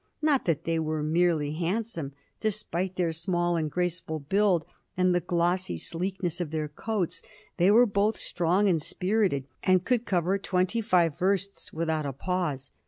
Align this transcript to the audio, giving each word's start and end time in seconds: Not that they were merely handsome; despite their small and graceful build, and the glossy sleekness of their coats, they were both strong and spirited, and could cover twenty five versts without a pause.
Not 0.19 0.45
that 0.45 0.63
they 0.63 0.79
were 0.79 1.03
merely 1.03 1.51
handsome; 1.51 2.13
despite 2.39 2.95
their 2.95 3.11
small 3.11 3.55
and 3.55 3.69
graceful 3.69 4.17
build, 4.17 4.65
and 4.97 5.13
the 5.13 5.19
glossy 5.19 5.77
sleekness 5.77 6.41
of 6.41 6.49
their 6.49 6.67
coats, 6.67 7.21
they 7.57 7.69
were 7.69 7.85
both 7.85 8.17
strong 8.17 8.67
and 8.67 8.81
spirited, 8.81 9.45
and 9.61 9.85
could 9.85 10.07
cover 10.07 10.39
twenty 10.39 10.81
five 10.81 11.19
versts 11.19 11.71
without 11.71 12.07
a 12.07 12.13
pause. 12.13 12.71